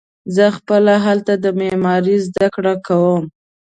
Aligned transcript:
زه 0.35 0.45
خپله 0.57 0.93
هلته 1.05 1.33
د 1.43 1.45
معمارۍ 1.59 2.17
زده 2.27 2.47
کړه 2.55 2.73
کوم. 2.87 3.23